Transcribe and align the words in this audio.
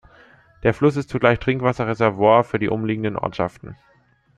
Der 0.63 0.73
Fluss 0.73 0.95
ist 0.95 1.09
zugleich 1.11 1.37
Trinkwasserreservoir 1.37 2.43
für 2.43 2.57
die 2.57 2.69
umliegenden 2.69 3.15
Ortschaften. 3.17 3.77